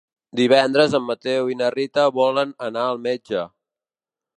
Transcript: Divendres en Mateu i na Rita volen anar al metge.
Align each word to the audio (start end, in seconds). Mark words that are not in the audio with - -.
Divendres 0.37 0.95
en 1.01 1.05
Mateu 1.11 1.53
i 1.55 1.59
na 1.61 1.69
Rita 1.77 2.09
volen 2.19 2.59
anar 2.71 2.87
al 2.95 3.03
metge. 3.09 3.49